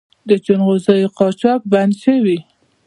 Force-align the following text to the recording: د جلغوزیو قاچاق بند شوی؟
د 0.29 0.31
جلغوزیو 0.45 1.13
قاچاق 1.17 1.61
بند 1.71 1.93
شوی؟ 2.03 2.37